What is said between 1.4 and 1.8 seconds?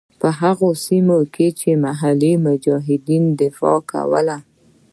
چې